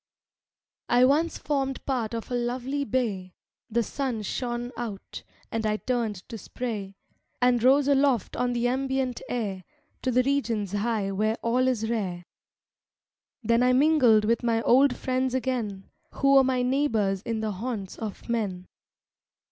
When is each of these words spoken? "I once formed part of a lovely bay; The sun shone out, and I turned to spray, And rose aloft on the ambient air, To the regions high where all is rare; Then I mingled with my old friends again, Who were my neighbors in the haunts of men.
"I 0.89 1.05
once 1.05 1.37
formed 1.37 1.85
part 1.85 2.15
of 2.15 2.31
a 2.31 2.33
lovely 2.33 2.83
bay; 2.83 3.35
The 3.69 3.83
sun 3.83 4.23
shone 4.23 4.71
out, 4.75 5.21
and 5.51 5.63
I 5.63 5.77
turned 5.77 6.27
to 6.27 6.39
spray, 6.39 6.95
And 7.39 7.61
rose 7.61 7.87
aloft 7.87 8.35
on 8.35 8.53
the 8.53 8.67
ambient 8.67 9.21
air, 9.29 9.63
To 10.01 10.09
the 10.09 10.23
regions 10.23 10.71
high 10.71 11.11
where 11.11 11.37
all 11.43 11.67
is 11.67 11.87
rare; 11.87 12.25
Then 13.43 13.61
I 13.61 13.73
mingled 13.73 14.25
with 14.25 14.41
my 14.41 14.63
old 14.63 14.95
friends 14.95 15.35
again, 15.35 15.91
Who 16.13 16.33
were 16.33 16.43
my 16.43 16.63
neighbors 16.63 17.21
in 17.21 17.41
the 17.41 17.51
haunts 17.51 17.95
of 17.99 18.27
men. 18.27 18.69